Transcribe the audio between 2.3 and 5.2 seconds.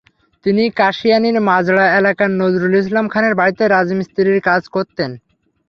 নজরুল ইসলাম খানের বাড়িতে রাজমিস্ত্রির কাজ করতেন।